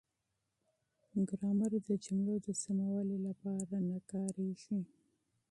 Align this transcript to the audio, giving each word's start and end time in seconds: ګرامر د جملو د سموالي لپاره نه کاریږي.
ګرامر 1.29 1.71
د 1.87 1.89
جملو 2.03 2.35
د 2.45 2.47
سموالي 2.63 3.17
لپاره 3.27 3.75
نه 3.89 3.99
کاریږي. 4.11 4.79